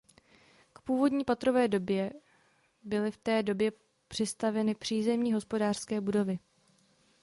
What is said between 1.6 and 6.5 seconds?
době byly v té době přistavěny přízemní hospodářské budovy.